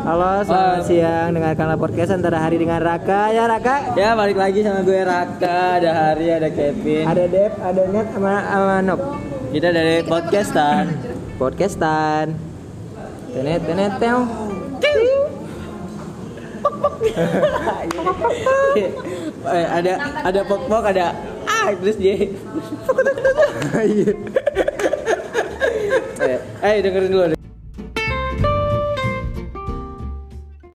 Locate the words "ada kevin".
6.40-7.04